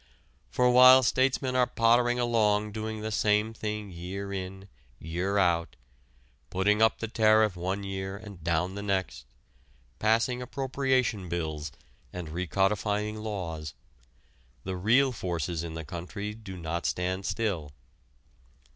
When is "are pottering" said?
1.55-2.17